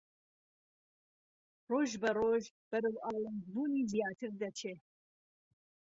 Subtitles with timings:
[1.69, 4.73] ڕۆژبەڕۆژ بەرەو ئاڵۆزبوونی زیاتر دەچێ